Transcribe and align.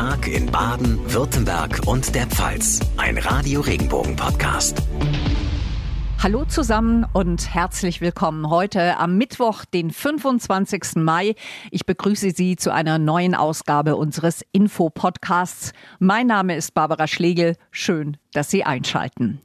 Tag 0.00 0.28
in 0.28 0.46
Baden, 0.46 0.98
Württemberg 1.12 1.82
und 1.84 2.14
der 2.14 2.26
Pfalz. 2.26 2.80
Ein 2.96 3.18
Radio 3.18 3.60
Regenbogen 3.60 4.16
Podcast. 4.16 4.82
Hallo 6.18 6.46
zusammen 6.46 7.04
und 7.12 7.52
herzlich 7.52 8.00
willkommen 8.00 8.48
heute 8.48 8.96
am 8.96 9.18
Mittwoch, 9.18 9.66
den 9.66 9.90
25. 9.90 10.96
Mai. 10.96 11.34
Ich 11.70 11.84
begrüße 11.84 12.30
Sie 12.30 12.56
zu 12.56 12.72
einer 12.72 12.98
neuen 12.98 13.34
Ausgabe 13.34 13.96
unseres 13.96 14.42
Info-Podcasts. 14.52 15.74
Mein 15.98 16.28
Name 16.28 16.56
ist 16.56 16.72
Barbara 16.72 17.06
Schlegel. 17.06 17.56
Schön, 17.70 18.16
dass 18.32 18.50
Sie 18.50 18.64
einschalten. 18.64 19.42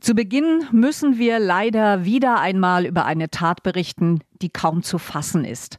Zu 0.00 0.14
Beginn 0.14 0.64
müssen 0.70 1.18
wir 1.18 1.40
leider 1.40 2.04
wieder 2.04 2.38
einmal 2.38 2.86
über 2.86 3.04
eine 3.04 3.30
Tat 3.30 3.64
berichten, 3.64 4.20
die 4.40 4.48
kaum 4.48 4.84
zu 4.84 4.98
fassen 4.98 5.44
ist. 5.44 5.78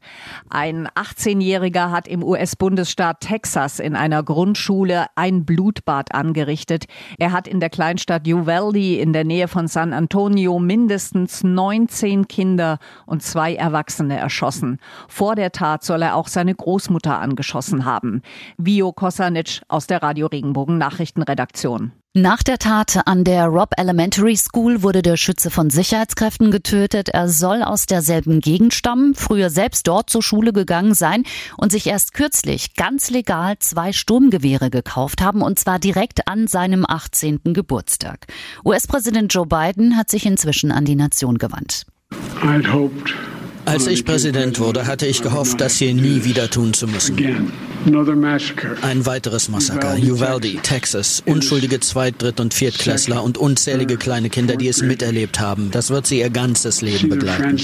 Ein 0.49 0.87
18-Jähriger 0.89 1.91
hat 1.91 2.05
im 2.05 2.21
US-Bundesstaat 2.21 3.21
Texas 3.21 3.79
in 3.79 3.95
einer 3.95 4.21
Grundschule 4.21 5.05
ein 5.15 5.45
Blutbad 5.45 6.13
angerichtet. 6.13 6.85
Er 7.17 7.31
hat 7.31 7.47
in 7.47 7.61
der 7.61 7.69
Kleinstadt 7.69 8.27
Uvalde 8.27 8.97
in 8.97 9.13
der 9.13 9.23
Nähe 9.23 9.47
von 9.47 9.69
San 9.69 9.93
Antonio 9.93 10.59
mindestens 10.59 11.41
19 11.43 12.27
Kinder 12.27 12.79
und 13.05 13.23
zwei 13.23 13.55
Erwachsene 13.55 14.17
erschossen. 14.17 14.79
Vor 15.07 15.35
der 15.35 15.53
Tat 15.53 15.85
soll 15.85 16.01
er 16.01 16.15
auch 16.15 16.27
seine 16.27 16.53
Großmutter 16.53 17.17
angeschossen 17.17 17.85
haben. 17.85 18.21
Vio 18.57 18.91
Kosanic 18.91 19.61
aus 19.69 19.87
der 19.87 20.03
Radio 20.03 20.27
Regenbogen 20.27 20.77
Nachrichtenredaktion. 20.77 21.93
Nach 22.21 22.43
der 22.43 22.57
Tat 22.57 23.07
an 23.07 23.23
der 23.23 23.45
Robb 23.45 23.75
Elementary 23.77 24.35
School 24.35 24.83
wurde 24.83 25.01
der 25.01 25.15
Schütze 25.15 25.49
von 25.49 25.69
Sicherheitskräften 25.69 26.51
getötet. 26.51 27.07
Er 27.07 27.29
soll 27.29 27.63
aus 27.63 27.85
derselben 27.85 28.41
Gegend 28.41 28.73
stammen, 28.73 29.15
früher 29.15 29.49
selbst 29.49 29.87
dort 29.87 30.09
zur 30.09 30.21
Schule 30.21 30.51
gegangen 30.51 30.93
sein 30.93 31.23
und 31.55 31.71
sich 31.71 31.87
erst 31.87 32.13
kürzlich 32.13 32.73
ganz 32.73 33.09
legal 33.09 33.57
zwei 33.59 33.93
Sturmgewehre 33.93 34.69
gekauft 34.69 35.21
haben, 35.21 35.41
und 35.41 35.59
zwar 35.59 35.79
direkt 35.79 36.27
an 36.27 36.47
seinem 36.47 36.85
18. 36.85 37.39
Geburtstag. 37.53 38.27
US-Präsident 38.65 39.33
Joe 39.33 39.45
Biden 39.45 39.95
hat 39.95 40.09
sich 40.09 40.25
inzwischen 40.25 40.73
an 40.73 40.83
die 40.83 40.95
Nation 40.95 41.37
gewandt. 41.37 41.85
I'd 42.41 42.69
hoped 42.69 43.13
als 43.69 43.85
ich 43.85 44.03
Präsident 44.03 44.59
wurde, 44.59 44.87
hatte 44.87 45.05
ich 45.05 45.21
gehofft, 45.21 45.61
das 45.61 45.77
hier 45.77 45.93
nie 45.93 46.23
wieder 46.23 46.49
tun 46.49 46.73
zu 46.73 46.87
müssen. 46.87 47.17
Ein 48.81 49.05
weiteres 49.05 49.47
Massaker, 49.47 49.95
Uvalde, 49.97 50.55
Texas, 50.63 51.21
unschuldige 51.25 51.79
Zweit-, 51.79 52.21
Dritt- 52.21 52.39
und 52.39 52.53
Viertklässler 52.53 53.23
und 53.23 53.37
unzählige 53.37 53.97
kleine 53.97 54.29
Kinder, 54.29 54.55
die 54.55 54.67
es 54.67 54.81
miterlebt 54.81 55.39
haben. 55.39 55.69
Das 55.71 55.91
wird 55.91 56.07
sie 56.07 56.19
ihr 56.19 56.31
ganzes 56.31 56.81
Leben 56.81 57.09
begleiten. 57.09 57.57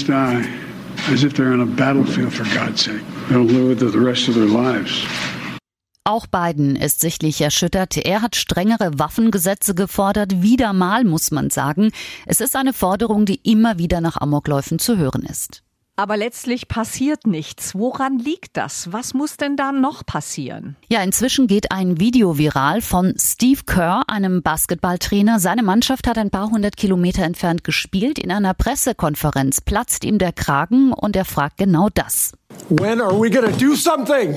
Auch 6.04 6.28
Biden 6.28 6.76
ist 6.76 7.00
sichtlich 7.00 7.40
erschüttert. 7.40 7.96
Er 7.96 8.22
hat 8.22 8.36
strengere 8.36 8.96
Waffengesetze 8.96 9.74
gefordert. 9.74 10.40
Wieder 10.40 10.72
mal, 10.72 11.02
muss 11.02 11.32
man 11.32 11.50
sagen. 11.50 11.90
Es 12.26 12.40
ist 12.40 12.54
eine 12.54 12.72
Forderung, 12.72 13.26
die 13.26 13.40
immer 13.42 13.78
wieder 13.78 14.00
nach 14.00 14.16
Amokläufen 14.16 14.78
zu 14.78 14.98
hören 14.98 15.24
ist. 15.24 15.64
Aber 15.98 16.18
letztlich 16.18 16.68
passiert 16.68 17.26
nichts. 17.26 17.74
Woran 17.74 18.18
liegt 18.18 18.58
das? 18.58 18.92
Was 18.92 19.14
muss 19.14 19.38
denn 19.38 19.56
da 19.56 19.72
noch 19.72 20.04
passieren? 20.04 20.76
Ja, 20.88 21.02
inzwischen 21.02 21.46
geht 21.46 21.72
ein 21.72 21.98
Video 21.98 22.36
viral 22.36 22.82
von 22.82 23.14
Steve 23.18 23.62
Kerr, 23.64 24.02
einem 24.06 24.42
Basketballtrainer. 24.42 25.40
Seine 25.40 25.62
Mannschaft 25.62 26.06
hat 26.06 26.18
ein 26.18 26.28
paar 26.28 26.50
hundert 26.50 26.76
Kilometer 26.76 27.22
entfernt 27.22 27.64
gespielt. 27.64 28.18
In 28.18 28.30
einer 28.30 28.52
Pressekonferenz 28.52 29.62
platzt 29.62 30.04
ihm 30.04 30.18
der 30.18 30.32
Kragen 30.32 30.92
und 30.92 31.16
er 31.16 31.24
fragt 31.24 31.56
genau 31.56 31.88
das. 31.88 32.32
When 32.68 33.00
are 33.00 33.18
we 33.18 33.30
gonna 33.30 33.56
do 33.56 33.74
something? 33.74 34.36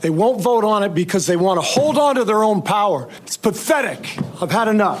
They 0.00 0.10
won't 0.10 0.42
vote 0.42 0.66
on 0.66 0.82
it 0.82 0.94
because 0.94 1.26
they 1.26 1.38
want 1.38 1.60
to 1.60 1.80
hold 1.80 1.96
on 1.96 2.16
to 2.16 2.24
their 2.24 2.42
own 2.42 2.62
power. 2.62 3.06
It's 3.24 3.38
pathetic. 3.38 4.18
I've 4.40 4.52
had 4.52 4.68
enough. 4.68 4.98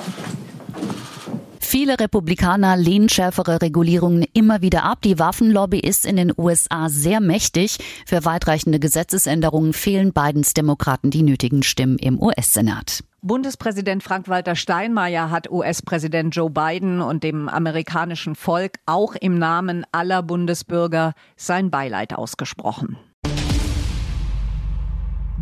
Viele 1.70 2.00
Republikaner 2.00 2.78
lehnen 2.78 3.10
schärfere 3.10 3.60
Regulierungen 3.60 4.24
immer 4.32 4.62
wieder 4.62 4.84
ab. 4.84 5.02
Die 5.02 5.18
Waffenlobby 5.18 5.78
ist 5.78 6.06
in 6.06 6.16
den 6.16 6.32
USA 6.34 6.88
sehr 6.88 7.20
mächtig. 7.20 7.76
Für 8.06 8.24
weitreichende 8.24 8.78
Gesetzesänderungen 8.78 9.74
fehlen 9.74 10.14
Bidens 10.14 10.54
Demokraten 10.54 11.10
die 11.10 11.22
nötigen 11.22 11.62
Stimmen 11.62 11.98
im 11.98 12.22
US-Senat. 12.22 13.04
Bundespräsident 13.20 14.02
Frank-Walter 14.02 14.56
Steinmeier 14.56 15.30
hat 15.30 15.50
US-Präsident 15.50 16.34
Joe 16.34 16.48
Biden 16.48 17.02
und 17.02 17.22
dem 17.22 17.50
amerikanischen 17.50 18.34
Volk 18.34 18.78
auch 18.86 19.14
im 19.14 19.38
Namen 19.38 19.84
aller 19.92 20.22
Bundesbürger 20.22 21.12
sein 21.36 21.70
Beileid 21.70 22.14
ausgesprochen. 22.14 22.96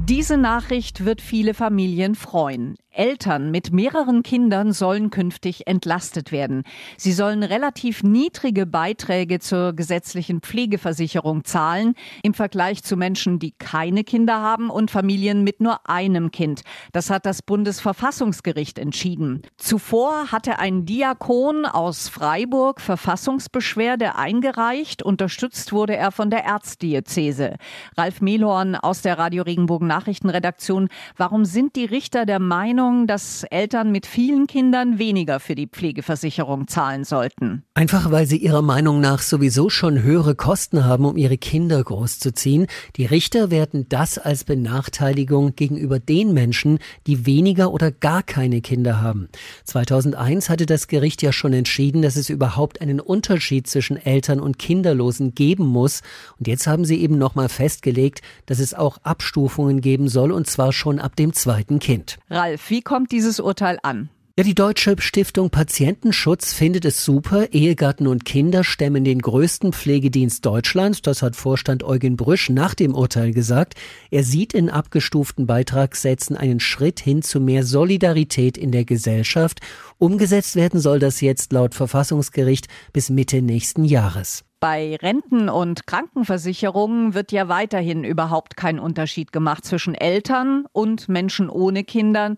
Diese 0.09 0.37
Nachricht 0.37 1.05
wird 1.05 1.21
viele 1.21 1.53
Familien 1.53 2.15
freuen. 2.15 2.77
Eltern 2.97 3.51
mit 3.51 3.73
mehreren 3.73 4.23
Kindern 4.23 4.73
sollen 4.73 5.11
künftig 5.11 5.67
entlastet 5.67 6.33
werden. 6.33 6.63
Sie 6.97 7.13
sollen 7.13 7.43
relativ 7.43 8.03
niedrige 8.03 8.67
Beiträge 8.67 9.39
zur 9.39 9.73
gesetzlichen 9.73 10.41
Pflegeversicherung 10.41 11.45
zahlen 11.45 11.95
im 12.23 12.35
Vergleich 12.35 12.83
zu 12.83 12.97
Menschen, 12.97 13.39
die 13.39 13.53
keine 13.53 14.05
Kinder 14.05 14.41
haben 14.41 14.71
und 14.71 14.91
Familien 14.91 15.45
mit 15.45 15.61
nur 15.61 15.89
einem 15.89 16.31
Kind. 16.31 16.63
Das 16.93 17.11
hat 17.11 17.27
das 17.27 17.43
Bundesverfassungsgericht 17.43 18.79
entschieden. 18.79 19.43
Zuvor 19.59 20.33
hatte 20.33 20.59
ein 20.59 20.87
Diakon 20.87 21.67
aus 21.67 22.09
Freiburg 22.09 22.81
Verfassungsbeschwerde 22.81 24.17
eingereicht. 24.17 25.03
Unterstützt 25.03 25.73
wurde 25.73 25.97
er 25.97 26.13
von 26.13 26.31
der 26.31 26.45
Erzdiözese. 26.45 27.57
Ralf 27.97 28.21
Mehlhorn 28.21 28.75
aus 28.75 29.03
der 29.03 29.19
Radio 29.19 29.43
Regenbogen 29.43 29.89
Nachrichtenredaktion. 29.89 30.89
Warum 31.17 31.45
sind 31.45 31.77
die 31.77 31.85
Richter 31.85 32.27
der 32.27 32.39
Meinung, 32.39 32.86
Meinung, 32.87 33.07
dass 33.09 33.43
Eltern 33.45 33.91
mit 33.91 34.07
vielen 34.07 34.47
Kindern 34.47 34.99
weniger 34.99 35.41
für 35.41 35.57
die 35.57 35.67
Pflegeversicherung 35.67 36.69
zahlen 36.69 37.03
sollten. 37.05 37.65
Einfach 37.75 38.13
weil 38.13 38.27
sie 38.27 38.37
ihrer 38.37 38.63
Meinung 38.63 39.01
nach 39.01 39.21
sowieso 39.21 39.71
schon 39.71 40.03
höhere 40.03 40.37
Kosten 40.37 40.85
haben, 40.85 41.05
um 41.05 41.17
ihre 41.17 41.37
Kinder 41.37 41.83
großzuziehen. 41.83 42.67
Die 42.97 43.07
Richter 43.07 43.51
werten 43.51 43.87
das 43.89 44.19
als 44.19 44.45
Benachteiligung 44.45 45.57
gegenüber 45.57 45.99
den 45.99 46.33
Menschen, 46.33 46.79
die 47.09 47.27
weniger 47.27 47.73
oder 47.73 47.91
gar 47.91 48.23
keine 48.23 48.61
Kinder 48.61 49.01
haben. 49.01 49.29
2001 49.65 50.49
hatte 50.49 50.67
das 50.67 50.87
Gericht 50.87 51.23
ja 51.23 51.33
schon 51.33 51.53
entschieden, 51.53 52.03
dass 52.03 52.15
es 52.15 52.31
überhaupt 52.31 52.81
einen 52.81 53.01
Unterschied 53.01 53.67
zwischen 53.67 53.97
Eltern 53.97 54.39
und 54.39 54.59
Kinderlosen 54.59 55.35
geben 55.35 55.67
muss. 55.67 56.03
Und 56.39 56.47
jetzt 56.47 56.69
haben 56.69 56.85
sie 56.85 57.01
eben 57.01 57.19
nochmal 57.19 57.49
festgelegt, 57.49 58.23
dass 58.47 58.61
es 58.61 58.75
auch 58.75 58.99
Abstufungen 58.99 59.81
geben 59.81 60.09
soll, 60.09 60.31
und 60.31 60.47
zwar 60.47 60.73
schon 60.73 61.01
ab 61.01 61.17
dem 61.17 61.33
zweiten 61.33 61.81
Kind. 61.81 62.19
Ralf, 62.31 62.71
wie 62.77 62.83
kommt 62.83 63.11
dieses 63.11 63.41
Urteil 63.41 63.79
an? 63.83 64.11
Ja, 64.39 64.45
die 64.45 64.55
Deutsche 64.55 64.97
Stiftung 64.99 65.49
Patientenschutz 65.49 66.53
findet 66.53 66.85
es 66.85 67.03
super. 67.03 67.55
Ehegatten 67.55 68.07
und 68.07 68.27
Kinder 68.27 68.65
stemmen 68.65 69.03
den 69.03 69.23
größten 69.23 69.73
Pflegedienst 69.73 70.45
Deutschlands. 70.45 71.01
Das 71.01 71.23
hat 71.23 71.37
Vorstand 71.37 71.83
Eugen 71.83 72.19
Brüsch 72.19 72.51
nach 72.51 72.75
dem 72.75 72.95
Urteil 72.95 73.33
gesagt. 73.33 73.77
Er 74.11 74.25
sieht 74.25 74.53
in 74.53 74.69
abgestuften 74.69 75.47
Beitragssätzen 75.47 76.37
einen 76.37 76.61
Schritt 76.61 77.01
hin 77.01 77.23
zu 77.23 77.41
mehr 77.41 77.65
Solidarität 77.65 78.59
in 78.59 78.73
der 78.73 78.85
Gesellschaft. 78.85 79.61
Umgesetzt 79.97 80.55
werden 80.55 80.81
soll 80.81 80.99
das 80.99 81.23
jetzt 81.23 81.51
laut 81.55 81.75
Verfassungsgericht 81.75 82.69
bis 82.93 83.09
Mitte 83.09 83.41
nächsten 83.41 83.87
Jahres. 83.87 84.45
Bei 84.61 84.97
Renten- 84.97 85.49
und 85.49 85.87
Krankenversicherungen 85.87 87.15
wird 87.15 87.33
ja 87.33 87.49
weiterhin 87.49 88.05
überhaupt 88.05 88.59
kein 88.59 88.79
Unterschied 88.79 89.33
gemacht 89.33 89.65
zwischen 89.65 89.95
Eltern 89.95 90.67
und 90.73 91.09
Menschen 91.09 91.49
ohne 91.49 91.85
Kindern. 91.85 92.37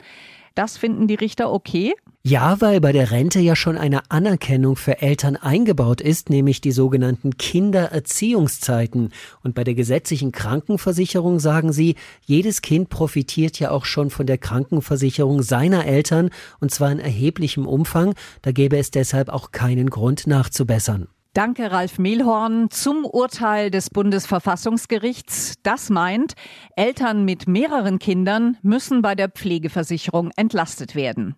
Das 0.59 0.77
finden 0.77 1.07
die 1.07 1.15
Richter 1.15 1.53
okay? 1.53 1.95
Ja, 2.25 2.61
weil 2.61 2.81
bei 2.81 2.91
der 2.91 3.13
Rente 3.13 3.39
ja 3.39 3.55
schon 3.55 3.79
eine 3.79 4.11
Anerkennung 4.11 4.75
für 4.75 5.01
Eltern 5.01 5.37
eingebaut 5.37 6.01
ist, 6.01 6.31
nämlich 6.31 6.61
die 6.61 6.73
sogenannten 6.73 7.37
Kindererziehungszeiten. 7.37 9.13
Und 9.45 9.55
bei 9.55 9.63
der 9.63 9.75
gesetzlichen 9.75 10.33
Krankenversicherung 10.33 11.39
sagen 11.39 11.73
sie, 11.73 11.95
jedes 12.27 12.61
Kind 12.61 12.89
profitiert 12.89 13.61
ja 13.61 13.71
auch 13.71 13.85
schon 13.85 14.11
von 14.11 14.27
der 14.27 14.39
Krankenversicherung 14.39 15.43
seiner 15.43 15.87
Eltern, 15.87 16.31
und 16.59 16.73
zwar 16.73 16.91
in 16.91 16.99
erheblichem 16.99 17.65
Umfang. 17.65 18.15
Da 18.43 18.51
gäbe 18.51 18.79
es 18.79 18.91
deshalb 18.91 19.29
auch 19.29 19.53
keinen 19.53 19.91
Grund 19.91 20.27
nachzubessern. 20.27 21.07
Danke, 21.35 21.71
Ralf 21.71 21.99
Mehlhorn. 21.99 22.71
Zum 22.71 23.05
Urteil 23.05 23.71
des 23.71 23.91
Bundesverfassungsgerichts. 23.91 25.55
Das 25.63 25.91
meint, 25.91 26.35
Eltern 26.75 27.25
mit 27.25 27.47
mehreren 27.47 27.99
Kindern 27.99 28.57
müssen 28.63 29.03
bei 29.03 29.15
der 29.15 29.29
Pflegeversicherung 29.29 30.31
entlastet 30.37 30.95
werden. 30.95 31.37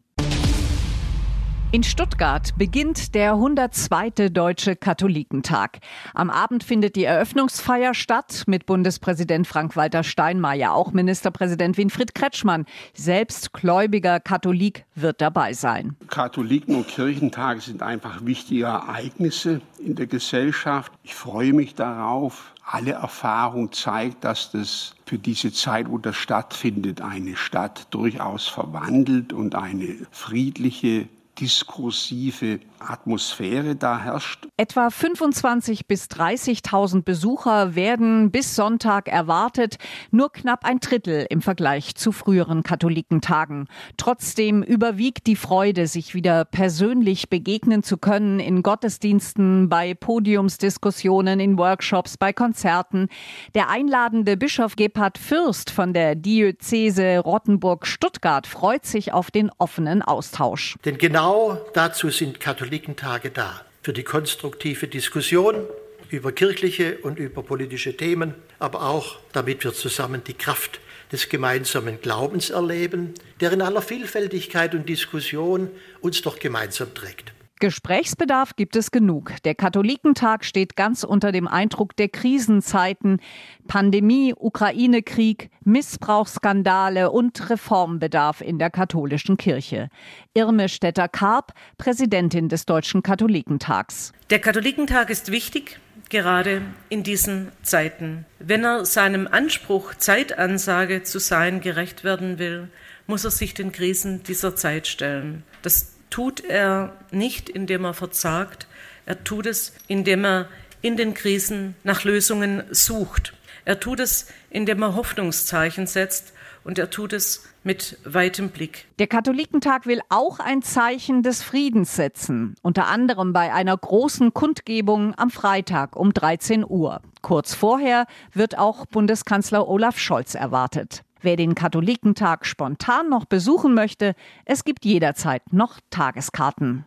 In 1.73 1.85
Stuttgart 1.85 2.59
beginnt 2.59 3.15
der 3.15 3.35
102. 3.35 4.31
Deutsche 4.31 4.75
Katholikentag. 4.75 5.79
Am 6.15 6.29
Abend 6.29 6.65
findet 6.65 6.97
die 6.97 7.05
Eröffnungsfeier 7.05 7.95
statt 7.95 8.43
mit 8.49 8.67
Bundespräsident 8.67 9.47
Frank-Walter 9.47 10.03
Steinmeier. 10.03 10.75
Auch 10.75 10.91
Ministerpräsident 10.91 11.79
Winfried 11.79 12.13
Kretschmann, 12.13 12.67
selbst 12.93 13.53
gläubiger 13.53 14.19
Katholik, 14.19 14.85
wird 14.97 15.21
dabei 15.21 15.53
sein. 15.53 15.95
Katholiken- 16.09 16.75
und 16.75 16.89
Kirchentage 16.89 17.61
sind 17.61 17.85
einfach 17.85 18.25
wichtige 18.25 18.65
Ereignisse 18.65 19.61
in 19.79 19.95
der 19.95 20.09
Gesellschaft. 20.09 20.91
Ich 21.05 21.15
freue 21.15 21.53
mich 21.53 21.77
darauf. 21.77 22.53
Alle 22.65 22.93
Erfahrung 22.93 23.71
zeigt, 23.71 24.25
dass 24.25 24.51
das 24.51 24.97
für 25.07 25.19
diese 25.19 25.53
Zeit, 25.53 25.89
wo 25.89 25.99
das 25.99 26.17
stattfindet, 26.17 27.01
eine 27.01 27.37
Stadt 27.37 27.87
durchaus 27.91 28.49
verwandelt 28.49 29.33
und 29.33 29.55
eine 29.55 29.95
friedliche, 30.11 31.09
diskursive 31.41 32.61
Atmosphäre 32.79 33.77
da 33.77 33.99
herrscht. 33.99 34.47
Etwa 34.57 34.89
25.000 34.89 35.81
bis 35.87 36.07
30.000 36.07 37.03
Besucher 37.03 37.75
werden 37.75 38.31
bis 38.31 38.55
Sonntag 38.55 39.09
erwartet, 39.09 39.77
nur 40.11 40.33
knapp 40.33 40.65
ein 40.65 40.81
Drittel 40.81 41.27
im 41.31 41.43
Vergleich 41.43 41.95
zu 41.95 42.13
früheren 42.13 42.63
Katholikentagen. 42.63 43.69
Trotzdem 43.97 44.63
überwiegt 44.63 45.27
die 45.27 45.37
Freude, 45.37 45.87
sich 45.87 46.15
wieder 46.15 46.45
persönlich 46.45 47.31
begegnen 47.31 47.83
zu 47.83 47.97
können 47.97 48.41
in 48.41 48.63
Gottesdiensten, 48.63 49.69
bei 49.69 49.95
Podiumsdiskussionen, 49.95 51.41
in 51.41 51.59
Workshops, 51.59 52.17
bei 52.17 52.33
Konzerten. 52.33 53.09
Der 53.55 53.69
einladende 53.71 54.37
Bischof 54.37 54.77
Gebhard 54.77 55.19
Fürst 55.19 55.71
von 55.71 55.93
der 55.93 56.15
Diözese 56.15 57.19
Rottenburg-Stuttgart 57.19 58.47
freut 58.47 58.85
sich 58.85 59.13
auf 59.13 59.31
den 59.31 59.51
offenen 59.59 60.03
Austausch. 60.03 60.77
Denn 60.85 60.99
genau 60.99 61.30
dazu 61.75 62.11
sind 62.11 62.41
Katholiken 62.41 62.97
Katholikentage 62.97 63.31
da. 63.31 63.65
Für 63.83 63.93
die 63.93 64.03
konstruktive 64.03 64.89
Diskussion 64.89 65.67
über 66.09 66.33
kirchliche 66.33 66.99
und 66.99 67.19
über 67.19 67.43
politische 67.43 67.97
Themen, 67.97 68.35
aber 68.59 68.83
auch 68.83 69.19
damit 69.33 69.63
wir 69.65 69.73
zusammen 69.73 70.23
die 70.25 70.35
Kraft 70.35 70.81
des 71.13 71.29
gemeinsamen 71.29 72.01
Glaubens 72.01 72.51
erleben, 72.51 73.15
der 73.41 73.53
in 73.53 73.63
aller 73.63 73.83
Vielfältigkeit 73.83 74.75
und 74.75 74.89
Diskussion 74.89 75.71
uns 76.01 76.21
doch 76.23 76.39
gemeinsam 76.39 76.95
trägt. 76.95 77.33
Gesprächsbedarf 77.61 78.57
gibt 78.57 78.75
es 78.75 78.91
genug. 78.91 79.35
Der 79.45 79.55
Katholikentag 79.55 80.45
steht 80.47 80.77
ganz 80.77 81.05
unter 81.05 81.31
dem 81.31 81.47
Eindruck 81.47 81.95
der 81.95 82.09
Krisenzeiten. 82.09 83.21
Pandemie, 83.69 84.35
Ukraine-Krieg, 84.35 85.51
Missbrauchsskandale 85.63 87.11
und 87.11 87.51
Reformbedarf 87.51 88.41
in 88.41 88.59
der 88.59 88.71
katholischen 88.71 89.37
Kirche. 89.37 89.91
Irme 90.33 90.71
Stetter-Karp, 90.71 91.53
Präsidentin 91.77 92.49
des 92.49 92.65
Deutschen 92.65 93.03
Katholikentags. 93.03 94.13
Der 94.31 94.39
Katholikentag 94.39 95.11
ist 95.11 95.31
wichtig, 95.31 95.79
gerade 96.09 96.63
in 96.89 97.03
diesen 97.03 97.53
Zeiten. 97.63 98.25
Wenn 98.39 98.65
er 98.65 98.87
seinem 98.87 99.29
Anspruch, 99.29 99.95
Zeitansage 99.95 101.03
zu 101.03 101.19
sein, 101.19 101.61
gerecht 101.61 102.05
werden 102.05 102.39
will, 102.39 102.71
muss 103.07 103.25
er 103.25 103.31
sich 103.31 103.53
den 103.53 103.71
Krisen 103.71 104.23
dieser 104.23 104.57
Zeit 104.57 104.87
stellen. 104.87 105.43
Das 105.63 106.00
tut 106.11 106.45
er 106.45 106.97
nicht, 107.11 107.49
indem 107.49 107.85
er 107.85 107.95
verzagt, 107.95 108.67
er 109.07 109.25
tut 109.25 109.47
es, 109.47 109.73
indem 109.89 110.25
er 110.25 110.49
in 110.83 110.97
den 110.97 111.15
Krisen 111.15 111.75
nach 111.85 112.05
Lösungen 112.05 112.63
sucht. 112.71 113.35
Er 113.65 113.81
tut 113.81 114.01
es, 114.01 114.27
indem 114.51 114.83
er 114.83 114.95
Hoffnungszeichen 114.95 115.87
setzt 115.87 116.33
und 116.65 116.79
er 116.79 116.91
tut 116.91 117.13
es 117.13 117.45
mit 117.63 117.99
weitem 118.05 118.51
Blick. 118.51 118.87
Der 118.99 119.07
Katholikentag 119.07 119.87
will 119.87 120.01
auch 120.09 120.39
ein 120.39 120.63
Zeichen 120.63 121.23
des 121.23 121.43
Friedens 121.43 121.95
setzen, 121.95 122.55
unter 122.63 122.87
anderem 122.87 123.33
bei 123.33 123.53
einer 123.53 123.77
großen 123.77 124.33
Kundgebung 124.33 125.15
am 125.17 125.31
Freitag 125.31 125.97
um 125.97 126.13
13 126.13 126.65
Uhr. 126.67 127.03
Kurz 127.23 127.55
vorher 127.55 128.07
wird 128.33 128.59
auch 128.59 128.87
Bundeskanzler 128.87 129.69
Olaf 129.69 129.99
Scholz 129.99 130.35
erwartet. 130.35 131.03
Wer 131.23 131.37
den 131.37 131.55
Katholikentag 131.55 132.47
spontan 132.47 133.11
noch 133.11 133.27
besuchen 133.27 133.75
möchte, 133.75 134.15
es 134.47 134.65
gibt 134.65 134.85
jederzeit 134.85 135.53
noch 135.53 135.79
Tageskarten. 135.91 136.87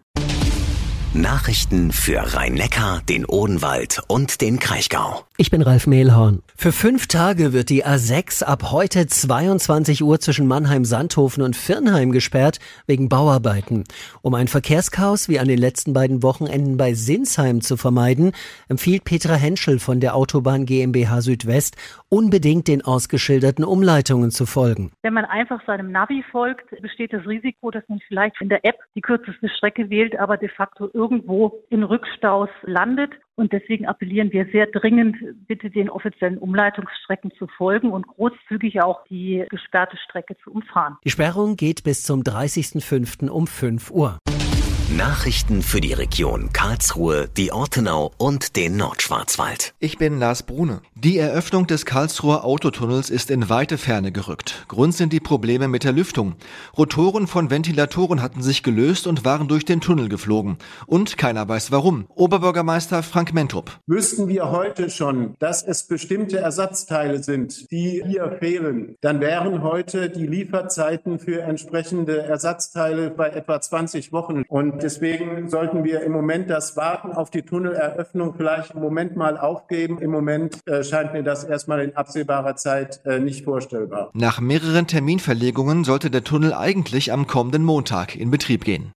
Nachrichten 1.15 1.92
für 1.92 2.36
Rhein-Neckar, 2.36 3.01
den 3.07 3.25
Odenwald 3.25 4.01
und 4.07 4.42
den 4.42 4.57
Kraichgau. 4.57 5.24
Ich 5.38 5.51
bin 5.51 5.62
Ralf 5.62 5.86
Mehlhorn. 5.86 6.42
Für 6.56 6.71
fünf 6.71 7.07
Tage 7.07 7.54
wird 7.54 7.69
die 7.69 7.86
A6 7.86 8.44
ab 8.44 8.71
heute 8.71 9.06
22 9.06 10.04
Uhr 10.04 10.19
zwischen 10.19 10.48
Mannheim-Sandhofen 10.48 11.44
und 11.44 11.56
Firnheim 11.56 12.12
gesperrt 12.12 12.60
wegen 12.88 13.10
Bauarbeiten. 13.10 13.83
Um 14.21 14.33
ein 14.33 14.48
Verkehrschaos 14.48 15.30
wie 15.30 15.39
an 15.39 15.48
den 15.48 15.57
letzten 15.60 15.94
beiden 15.94 16.24
Wochenenden 16.24 16.77
bei 16.77 16.94
Sinsheim 16.94 17.62
zu 17.62 17.77
vermeiden, 17.77 18.31
empfiehlt 18.69 19.04
Petra 19.04 19.36
Henschel 19.36 19.80
von 19.80 20.00
der 20.00 20.16
Autobahn 20.16 20.66
GmbH 20.66 21.21
Südwest 21.21 21.75
unbedingt 22.09 22.68
den 22.68 22.83
ausgeschilderten 22.83 23.66
Umleitungen 23.66 24.31
zu 24.31 24.45
folgen. 24.45 24.92
Wenn 25.01 25.13
man 25.13 25.25
einfach 25.25 25.62
seinem 25.66 25.92
Navi 25.92 26.24
folgt, 26.31 26.69
besteht 26.81 27.12
das 27.12 27.25
Risiko, 27.27 27.71
dass 27.71 27.83
man 27.89 28.00
vielleicht 28.07 28.39
in 28.39 28.50
der 28.50 28.63
App 28.63 28.77
die 28.95 29.01
kürzeste 29.01 29.50
Strecke 29.50 29.89
wählt, 29.89 30.18
aber 30.19 30.38
de 30.38 30.50
facto 30.50 30.86
irgendwo 31.03 31.63
in 31.69 31.83
Rückstaus 31.83 32.50
landet. 32.61 33.11
Und 33.35 33.51
deswegen 33.51 33.88
appellieren 33.88 34.31
wir 34.31 34.45
sehr 34.51 34.67
dringend, 34.67 35.17
bitte 35.47 35.69
den 35.69 35.89
offiziellen 35.89 36.38
Umleitungsstrecken 36.38 37.31
zu 37.38 37.47
folgen 37.47 37.91
und 37.91 38.07
großzügig 38.07 38.81
auch 38.81 39.03
die 39.09 39.44
gesperrte 39.50 39.97
Strecke 39.97 40.38
zu 40.44 40.51
umfahren. 40.51 40.97
Die 41.03 41.09
Sperrung 41.09 41.55
geht 41.55 41.83
bis 41.83 42.03
zum 42.03 42.21
30.05. 42.21 43.29
um 43.29 43.47
5 43.47 43.91
Uhr. 43.91 44.19
Nachrichten 44.98 45.63
für 45.63 45.81
die 45.81 45.94
Region 45.94 46.54
Karlsruhe, 46.54 47.28
die 47.36 47.51
Ortenau 47.51 48.12
und 48.18 48.56
den 48.56 48.78
Nordschwarzwald. 48.78 49.74
Ich 49.80 49.98
bin 49.98 50.19
Lars 50.19 50.44
Brune. 50.44 50.81
Die 50.94 51.18
Eröffnung 51.18 51.66
des 51.66 51.88
Karlsruher 51.88 52.45
Autotunnels 52.45 53.10
ist 53.10 53.31
in 53.31 53.50
weite 53.50 53.80
Ferne 53.80 54.12
gerückt. 54.12 54.66
Grund 54.68 54.94
sind 54.94 55.12
die 55.12 55.19
Probleme 55.19 55.68
mit 55.68 55.84
der 55.84 55.94
Lüftung. 55.94 56.36
Rotoren 56.78 57.25
von 57.25 57.50
Ventilatoren 57.50 58.22
hatten 58.22 58.44
sich 58.44 58.62
gelöst 58.62 59.07
und 59.07 59.25
waren 59.25 59.48
durch 59.48 59.66
den 59.66 59.81
Tunnel 59.81 60.10
geflogen. 60.10 60.57
Und 60.86 61.18
keiner 61.18 61.50
weiß 61.50 61.72
warum. 61.72 62.06
Oberbürgermeister 62.13 63.01
Frank 63.01 63.34
Mentrup. 63.34 63.80
Wüssten 63.88 64.28
wir 64.28 64.51
heute 64.51 64.92
schon, 64.92 65.34
dass 65.40 65.63
es 65.63 65.88
bestimmte 65.88 66.38
Ersatzteile 66.38 67.24
sind, 67.24 67.72
die 67.72 68.04
hier 68.06 68.38
fehlen, 68.40 68.95
dann 69.01 69.22
wären 69.22 69.63
heute 69.63 70.12
die 70.12 70.28
Lieferzeiten 70.28 71.18
für 71.18 71.42
entsprechende 71.42 72.22
Ersatzteile 72.22 73.10
bei 73.10 73.30
etwa 73.30 73.60
20 73.60 74.12
Wochen. 74.12 74.44
Und 74.48 74.82
deswegen 74.83 75.50
sollten 75.50 75.83
wir 75.83 76.01
im 76.01 76.12
Moment 76.12 76.50
das 76.50 76.75
Warten 76.77 77.12
auf 77.12 77.30
die 77.30 77.41
Tunneleröffnung 77.41 78.33
vielleicht 78.35 78.71
im 78.71 78.81
Moment 78.81 79.15
mal 79.15 79.38
aufgeben. 79.38 80.00
Im 80.00 80.12
Moment 80.12 80.59
äh, 80.68 80.83
scheint 80.83 81.13
mir 81.13 81.24
das 81.24 81.44
erstmal 81.44 81.81
in 81.81 81.95
absehbarer 81.95 82.56
Zeit 82.56 83.01
äh, 83.06 83.19
nicht 83.19 83.45
vorstellbar. 83.45 84.12
Nach 84.13 84.39
mehreren 84.39 84.88
Terminverlegungen 84.88 85.83
sollte 85.83 86.12
der 86.12 86.24
Tunnel 86.24 86.53
eigentlich 86.53 87.12
am 87.12 87.27
kommenden 87.27 87.63
Montag 87.63 88.15
in 88.15 88.30
Betrieb 88.30 88.65
gehen. 88.65 88.91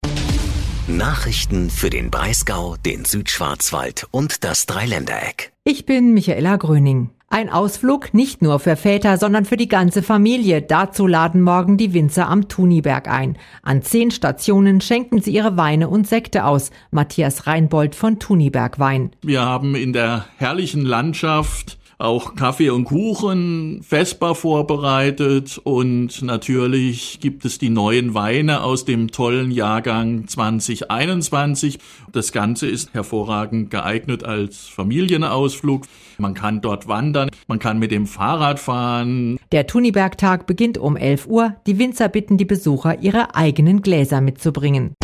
Nachrichten 0.89 1.69
für 1.69 1.91
den 1.91 2.11
Breisgau, 2.11 2.77
den 2.77 3.05
Südschwarzwald 3.05 4.07
und 4.13 4.45
das 4.45 4.67
Dreiländereck. 4.67 5.53
Ich 5.65 5.85
bin 5.85 6.15
Michaela 6.15 6.57
Gröning. 6.57 7.11
Ein 7.29 7.51
Ausflug 7.51 8.15
nicht 8.15 8.41
nur 8.41 8.61
für 8.61 8.77
Väter, 8.77 9.19
sondern 9.19 9.45
für 9.45 9.57
die 9.57 9.69
ganze 9.69 10.05
Familie. 10.05 10.63
Dazu 10.63 11.09
laden 11.09 11.43
morgen 11.43 11.77
die 11.77 11.93
Winzer 11.93 12.29
am 12.29 12.47
Tuniberg 12.49 13.09
ein. 13.09 13.37
An 13.63 13.83
zehn 13.83 14.13
Stationen 14.13 14.81
schenken 14.81 15.21
sie 15.21 15.35
ihre 15.35 15.57
Weine 15.57 15.89
und 15.89 16.07
Sekte 16.07 16.45
aus. 16.45 16.71
Matthias 16.93 17.49
Reinbold 17.49 17.97
von 17.97 18.21
Tuniberg 18.21 18.79
Wein. 18.79 19.11
Wir 19.23 19.45
haben 19.45 19.75
in 19.75 19.93
der 19.93 20.27
herrlichen 20.37 20.83
Landschaft 20.83 21.79
auch 21.99 22.35
Kaffee 22.35 22.71
und 22.71 22.85
Kuchen 22.85 23.81
Vesper 23.83 24.35
vorbereitet 24.35 25.59
und 25.65 26.23
natürlich 26.23 27.21
gibt 27.21 27.45
es 27.45 27.59
die 27.59 27.71
neuen 27.71 28.13
Weine 28.13 28.63
aus 28.63 28.85
dem 28.85 29.11
tollen 29.11 29.51
Jahrgang 29.51 30.29
2021. 30.29 31.79
Das 32.13 32.33
Ganze 32.33 32.67
ist 32.67 32.93
hervorragend 32.93 33.71
geeignet 33.71 34.25
als 34.25 34.69
Familienausflug. 34.69 35.87
Man 36.19 36.35
kann 36.35 36.61
dort 36.61 36.87
wandern, 36.87 37.31
man 37.47 37.59
kann 37.59 37.79
mit 37.79 37.91
dem 37.91 38.07
Fahrrad 38.07 38.61
fahren. 38.61 39.39
Der 39.53 39.67
Tunibergtag 39.67 40.47
beginnt 40.47 40.77
um 40.79 40.97
11 40.97 41.27
Uhr. 41.27 41.57
Die 41.67 41.79
Winzer 41.79 42.09
bitten 42.09 42.37
die 42.37 42.45
Besucher, 42.45 43.01
ihre 43.01 43.35
eigenen 43.35 43.81
Gläser 43.81 44.21
mitzubringen. 44.21 44.95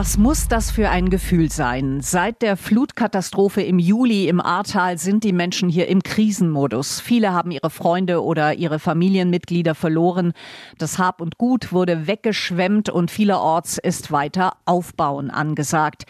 Was 0.00 0.16
muss 0.16 0.46
das 0.46 0.70
für 0.70 0.90
ein 0.90 1.10
Gefühl 1.10 1.50
sein? 1.50 2.02
Seit 2.02 2.40
der 2.40 2.56
Flutkatastrophe 2.56 3.62
im 3.62 3.80
Juli 3.80 4.28
im 4.28 4.40
Ahrtal 4.40 4.96
sind 4.96 5.24
die 5.24 5.32
Menschen 5.32 5.68
hier 5.68 5.88
im 5.88 6.04
Krisenmodus. 6.04 7.00
Viele 7.00 7.32
haben 7.32 7.50
ihre 7.50 7.68
Freunde 7.68 8.22
oder 8.22 8.54
ihre 8.54 8.78
Familienmitglieder 8.78 9.74
verloren. 9.74 10.34
Das 10.78 11.00
Hab 11.00 11.20
und 11.20 11.36
Gut 11.36 11.72
wurde 11.72 12.06
weggeschwemmt 12.06 12.90
und 12.90 13.10
vielerorts 13.10 13.76
ist 13.76 14.12
weiter 14.12 14.52
Aufbauen 14.66 15.32
angesagt. 15.32 16.04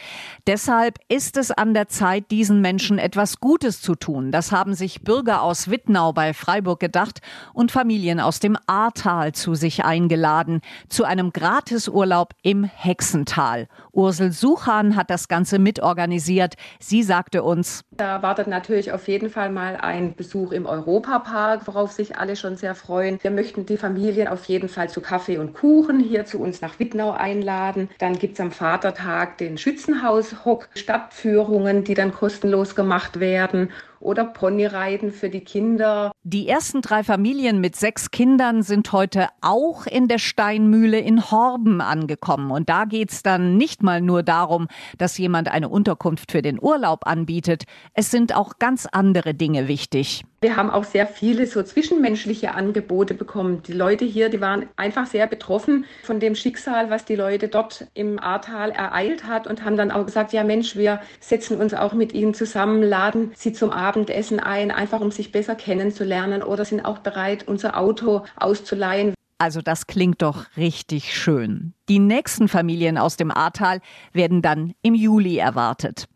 Deshalb 0.46 0.98
ist 1.08 1.38
es 1.38 1.50
an 1.50 1.72
der 1.72 1.88
Zeit, 1.88 2.30
diesen 2.30 2.60
Menschen 2.60 2.98
etwas 2.98 3.40
Gutes 3.40 3.80
zu 3.80 3.94
tun. 3.94 4.32
Das 4.32 4.52
haben 4.52 4.74
sich 4.74 5.00
Bürger 5.00 5.40
aus 5.40 5.70
Wittnau 5.70 6.12
bei 6.12 6.34
Freiburg 6.34 6.78
gedacht 6.78 7.22
und 7.54 7.72
Familien 7.72 8.20
aus 8.20 8.38
dem 8.38 8.58
Ahrtal 8.66 9.32
zu 9.32 9.54
sich 9.54 9.86
eingeladen 9.86 10.60
zu 10.90 11.04
einem 11.04 11.32
Gratisurlaub 11.32 12.34
im 12.42 12.64
Hexental. 12.64 13.66
Ursel 13.92 14.32
Suchan 14.32 14.96
hat 14.96 15.10
das 15.10 15.28
Ganze 15.28 15.58
mitorganisiert. 15.58 16.54
Sie 16.78 17.02
sagte 17.02 17.42
uns, 17.42 17.82
da 17.96 18.22
wartet 18.22 18.46
natürlich 18.46 18.92
auf 18.92 19.08
jeden 19.08 19.30
Fall 19.30 19.50
mal 19.50 19.76
ein 19.76 20.14
Besuch 20.14 20.52
im 20.52 20.66
Europapark, 20.66 21.66
worauf 21.66 21.92
sich 21.92 22.16
alle 22.16 22.36
schon 22.36 22.56
sehr 22.56 22.74
freuen. 22.74 23.18
Wir 23.22 23.30
möchten 23.30 23.66
die 23.66 23.76
Familien 23.76 24.28
auf 24.28 24.44
jeden 24.44 24.68
Fall 24.68 24.88
zu 24.88 25.00
Kaffee 25.00 25.38
und 25.38 25.54
Kuchen 25.54 26.00
hier 26.00 26.24
zu 26.24 26.38
uns 26.38 26.60
nach 26.60 26.78
Wittnau 26.78 27.12
einladen. 27.12 27.88
Dann 27.98 28.18
gibt 28.18 28.34
es 28.34 28.40
am 28.40 28.52
Vatertag 28.52 29.38
den 29.38 29.58
Schützenhaus-Hock, 29.58 30.68
Stadtführungen, 30.74 31.84
die 31.84 31.94
dann 31.94 32.12
kostenlos 32.12 32.74
gemacht 32.74 33.20
werden 33.20 33.70
oder 34.00 34.24
Ponyreiten 34.24 35.12
für 35.12 35.30
die 35.30 35.40
Kinder. 35.40 36.12
Die 36.22 36.48
ersten 36.48 36.82
drei 36.82 37.02
Familien 37.04 37.60
mit 37.60 37.76
sechs 37.76 38.10
Kindern 38.10 38.62
sind 38.62 38.92
heute 38.92 39.28
auch 39.40 39.86
in 39.86 40.08
der 40.08 40.18
Steinmühle 40.18 40.98
in 40.98 41.30
Horben 41.30 41.80
angekommen. 41.80 42.50
Und 42.50 42.68
da 42.68 42.84
geht's 42.84 43.22
dann 43.22 43.56
nicht 43.56 43.82
mal 43.82 44.00
nur 44.00 44.22
darum, 44.22 44.68
dass 44.98 45.18
jemand 45.18 45.48
eine 45.48 45.68
Unterkunft 45.68 46.32
für 46.32 46.42
den 46.42 46.62
Urlaub 46.62 47.06
anbietet. 47.06 47.64
Es 47.94 48.10
sind 48.10 48.34
auch 48.34 48.58
ganz 48.58 48.86
andere 48.86 49.34
Dinge 49.34 49.68
wichtig. 49.68 50.24
Wir 50.40 50.54
haben 50.54 50.70
auch 50.70 50.84
sehr 50.84 51.08
viele 51.08 51.48
so 51.48 51.64
zwischenmenschliche 51.64 52.54
Angebote 52.54 53.14
bekommen. 53.14 53.64
Die 53.66 53.72
Leute 53.72 54.04
hier, 54.04 54.28
die 54.28 54.40
waren 54.40 54.68
einfach 54.76 55.06
sehr 55.06 55.26
betroffen 55.26 55.84
von 56.04 56.20
dem 56.20 56.36
Schicksal, 56.36 56.90
was 56.90 57.04
die 57.04 57.16
Leute 57.16 57.48
dort 57.48 57.88
im 57.94 58.20
Ahrtal 58.20 58.70
ereilt 58.70 59.24
hat 59.24 59.48
und 59.48 59.64
haben 59.64 59.76
dann 59.76 59.90
auch 59.90 60.06
gesagt, 60.06 60.32
ja 60.32 60.44
Mensch, 60.44 60.76
wir 60.76 61.00
setzen 61.18 61.60
uns 61.60 61.74
auch 61.74 61.92
mit 61.92 62.12
ihnen 62.12 62.34
zusammen, 62.34 62.84
laden 62.84 63.32
sie 63.34 63.52
zum 63.52 63.70
Abendessen 63.70 64.38
ein, 64.38 64.70
einfach 64.70 65.00
um 65.00 65.10
sich 65.10 65.32
besser 65.32 65.56
kennenzulernen 65.56 66.44
oder 66.44 66.64
sind 66.64 66.84
auch 66.84 66.98
bereit, 66.98 67.48
unser 67.48 67.76
Auto 67.76 68.24
auszuleihen. 68.36 69.14
Also 69.38 69.60
das 69.60 69.88
klingt 69.88 70.22
doch 70.22 70.46
richtig 70.56 71.16
schön. 71.16 71.74
Die 71.88 71.98
nächsten 71.98 72.46
Familien 72.46 72.96
aus 72.96 73.16
dem 73.16 73.32
Ahrtal 73.32 73.80
werden 74.12 74.40
dann 74.40 74.74
im 74.82 74.94
Juli 74.94 75.38
erwartet. 75.38 76.06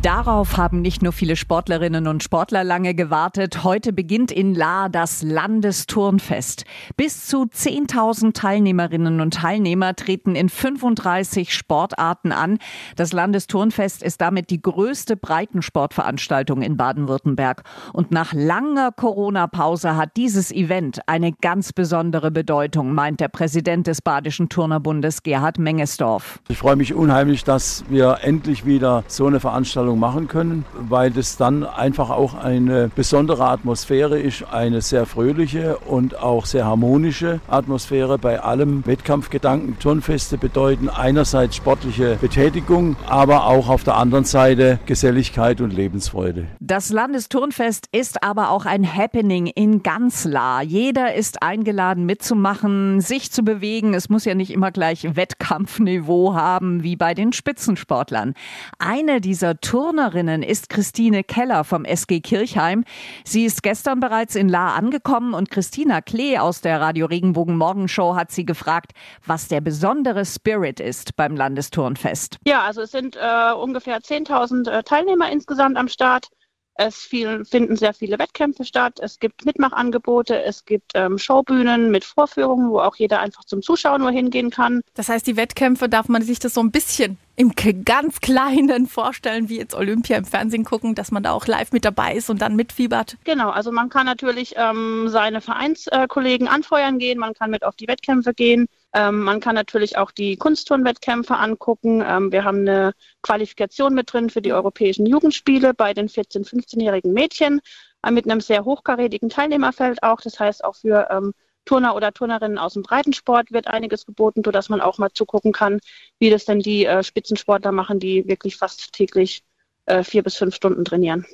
Darauf 0.00 0.56
haben 0.56 0.80
nicht 0.80 1.02
nur 1.02 1.12
viele 1.12 1.36
Sportlerinnen 1.36 2.06
und 2.06 2.22
Sportler 2.22 2.64
lange 2.64 2.94
gewartet. 2.94 3.64
Heute 3.64 3.92
beginnt 3.92 4.32
in 4.32 4.54
La 4.54 4.88
das 4.88 5.22
Landesturnfest. 5.22 6.64
Bis 6.96 7.26
zu 7.26 7.42
10.000 7.42 8.32
Teilnehmerinnen 8.32 9.20
und 9.20 9.34
Teilnehmer 9.34 9.94
treten 9.94 10.36
in 10.36 10.48
35 10.48 11.52
Sportarten 11.52 12.32
an. 12.32 12.60
Das 12.96 13.12
Landesturnfest 13.12 14.02
ist 14.02 14.22
damit 14.22 14.48
die 14.48 14.62
größte 14.62 15.18
Breitensportveranstaltung 15.18 16.62
in 16.62 16.78
Baden-Württemberg. 16.78 17.62
Und 17.92 18.10
nach 18.10 18.32
langer 18.32 18.90
Corona-Pause 18.90 19.96
hat 19.96 20.16
dieses 20.16 20.50
Event 20.50 21.00
eine 21.08 21.32
ganz 21.32 21.74
besondere 21.74 22.30
Bedeutung, 22.30 22.94
meint 22.94 23.20
der 23.20 23.28
Präsident 23.28 23.86
des 23.86 24.00
Badischen 24.00 24.48
Turnerbundes 24.48 25.22
Gerhard 25.22 25.58
Mengesdorf. 25.58 26.40
Ich 26.48 26.56
freue 26.56 26.76
mich 26.76 26.94
unheimlich, 26.94 27.44
dass 27.44 27.84
wir 27.90 28.20
endlich 28.22 28.64
wieder 28.64 29.04
so 29.08 29.26
eine 29.26 29.40
Veranstaltung 29.40 29.73
Veranstaltung 29.74 29.98
machen 29.98 30.28
können, 30.28 30.64
weil 30.72 31.10
das 31.10 31.36
dann 31.36 31.64
einfach 31.64 32.10
auch 32.10 32.34
eine 32.34 32.88
besondere 32.94 33.46
Atmosphäre 33.46 34.20
ist, 34.20 34.44
eine 34.52 34.80
sehr 34.80 35.04
fröhliche 35.04 35.78
und 35.78 36.16
auch 36.16 36.46
sehr 36.46 36.64
harmonische 36.64 37.40
Atmosphäre 37.48 38.18
bei 38.18 38.40
allem 38.40 38.86
Wettkampfgedanken. 38.86 39.78
Turnfeste 39.80 40.38
bedeuten 40.38 40.88
einerseits 40.88 41.56
sportliche 41.56 42.16
Betätigung, 42.20 42.96
aber 43.08 43.46
auch 43.46 43.68
auf 43.68 43.82
der 43.82 43.96
anderen 43.96 44.24
Seite 44.24 44.78
Geselligkeit 44.86 45.60
und 45.60 45.72
Lebensfreude. 45.72 46.46
Das 46.60 46.90
Landesturnfest 46.90 47.88
ist 47.90 48.22
aber 48.22 48.50
auch 48.50 48.66
ein 48.66 48.84
Happening 48.84 49.46
in 49.46 49.82
ganz 49.82 50.24
La. 50.24 50.62
Jeder 50.62 51.14
ist 51.14 51.42
eingeladen 51.42 52.06
mitzumachen, 52.06 53.00
sich 53.00 53.32
zu 53.32 53.42
bewegen. 53.42 53.94
Es 53.94 54.08
muss 54.08 54.24
ja 54.24 54.34
nicht 54.34 54.52
immer 54.52 54.70
gleich 54.70 55.16
Wettkampfniveau 55.16 56.34
haben 56.34 56.84
wie 56.84 56.94
bei 56.94 57.14
den 57.14 57.32
Spitzensportlern. 57.32 58.34
Eine 58.78 59.20
dieser 59.20 59.60
Turnerinnen 59.64 60.42
ist 60.42 60.68
Christine 60.68 61.24
Keller 61.24 61.64
vom 61.64 61.86
SG 61.86 62.20
Kirchheim. 62.20 62.84
Sie 63.24 63.46
ist 63.46 63.62
gestern 63.62 63.98
bereits 63.98 64.34
in 64.34 64.50
La 64.50 64.74
angekommen 64.74 65.32
und 65.32 65.50
Christina 65.50 66.02
Klee 66.02 66.36
aus 66.38 66.60
der 66.60 66.82
Radio 66.82 67.06
Regenbogen 67.06 67.56
Morgenshow 67.56 68.14
hat 68.14 68.30
sie 68.30 68.44
gefragt, 68.44 68.92
was 69.24 69.48
der 69.48 69.62
besondere 69.62 70.26
Spirit 70.26 70.80
ist 70.80 71.16
beim 71.16 71.34
Landesturnfest. 71.34 72.36
Ja, 72.46 72.60
also 72.62 72.82
es 72.82 72.90
sind 72.90 73.16
äh, 73.16 73.52
ungefähr 73.54 74.00
10.000 74.00 74.70
äh, 74.70 74.82
Teilnehmer 74.82 75.32
insgesamt 75.32 75.78
am 75.78 75.88
Start. 75.88 76.28
Es 76.74 76.96
viel, 76.96 77.44
finden 77.46 77.76
sehr 77.76 77.94
viele 77.94 78.18
Wettkämpfe 78.18 78.64
statt. 78.64 78.98
Es 79.00 79.18
gibt 79.18 79.46
Mitmachangebote, 79.46 80.42
es 80.42 80.66
gibt 80.66 80.92
ähm, 80.94 81.16
Showbühnen 81.16 81.90
mit 81.90 82.04
Vorführungen, 82.04 82.68
wo 82.68 82.80
auch 82.80 82.96
jeder 82.96 83.20
einfach 83.20 83.44
zum 83.44 83.62
Zuschauen 83.62 84.02
nur 84.02 84.10
hingehen 84.10 84.50
kann. 84.50 84.82
Das 84.92 85.08
heißt, 85.08 85.26
die 85.26 85.38
Wettkämpfe 85.38 85.88
darf 85.88 86.08
man 86.08 86.20
sich 86.20 86.38
das 86.38 86.52
so 86.52 86.60
ein 86.60 86.70
bisschen 86.70 87.16
im 87.36 87.52
ganz 87.84 88.20
Kleinen 88.20 88.86
vorstellen, 88.86 89.48
wie 89.48 89.58
jetzt 89.58 89.74
Olympia 89.74 90.16
im 90.16 90.24
Fernsehen 90.24 90.64
gucken, 90.64 90.94
dass 90.94 91.10
man 91.10 91.22
da 91.22 91.32
auch 91.32 91.46
live 91.46 91.72
mit 91.72 91.84
dabei 91.84 92.14
ist 92.14 92.30
und 92.30 92.40
dann 92.40 92.54
mitfiebert? 92.56 93.16
Genau, 93.24 93.50
also 93.50 93.72
man 93.72 93.88
kann 93.88 94.06
natürlich 94.06 94.54
ähm, 94.56 95.08
seine 95.08 95.40
Vereinskollegen 95.40 96.48
anfeuern 96.48 96.98
gehen, 96.98 97.18
man 97.18 97.34
kann 97.34 97.50
mit 97.50 97.64
auf 97.64 97.74
die 97.76 97.88
Wettkämpfe 97.88 98.34
gehen, 98.34 98.66
ähm, 98.94 99.22
man 99.22 99.40
kann 99.40 99.56
natürlich 99.56 99.98
auch 99.98 100.12
die 100.12 100.36
Kunstturnwettkämpfe 100.36 101.36
angucken. 101.36 102.02
Ähm, 102.06 102.30
wir 102.30 102.44
haben 102.44 102.60
eine 102.60 102.92
Qualifikation 103.22 103.92
mit 103.92 104.12
drin 104.12 104.30
für 104.30 104.40
die 104.40 104.52
Europäischen 104.52 105.04
Jugendspiele 105.04 105.74
bei 105.74 105.92
den 105.94 106.08
14-, 106.08 106.48
15-jährigen 106.48 107.12
Mädchen 107.12 107.60
äh, 108.04 108.12
mit 108.12 108.30
einem 108.30 108.40
sehr 108.40 108.64
hochkarätigen 108.64 109.30
Teilnehmerfeld 109.30 110.02
auch. 110.04 110.20
Das 110.20 110.38
heißt 110.38 110.64
auch 110.64 110.76
für 110.76 111.08
ähm, 111.10 111.32
Turner 111.64 111.94
oder 111.96 112.12
Turnerinnen 112.12 112.58
aus 112.58 112.74
dem 112.74 112.82
Breitensport 112.82 113.52
wird 113.52 113.66
einiges 113.66 114.06
geboten, 114.06 114.42
sodass 114.44 114.68
man 114.68 114.80
auch 114.80 114.98
mal 114.98 115.10
zugucken 115.12 115.52
kann, 115.52 115.80
wie 116.18 116.30
das 116.30 116.44
denn 116.44 116.60
die 116.60 116.86
äh, 116.86 117.02
Spitzensportler 117.02 117.72
machen, 117.72 117.98
die 117.98 118.26
wirklich 118.26 118.56
fast 118.56 118.92
täglich 118.92 119.42
äh, 119.86 120.02
vier 120.02 120.22
bis 120.22 120.36
fünf 120.36 120.54
Stunden 120.54 120.84
trainieren. 120.84 121.26